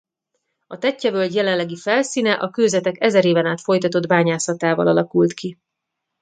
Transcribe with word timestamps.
A 0.67 0.77
Tettye-völgy 0.77 1.33
jelenlegi 1.35 1.77
felszíne 1.77 2.33
a 2.33 2.49
kőzetek 2.49 2.95
ezer 2.99 3.25
éven 3.25 3.45
át 3.45 3.61
folytatott 3.61 4.07
bányászatával 4.07 4.87
alakult 4.87 5.33
ki. 5.33 5.57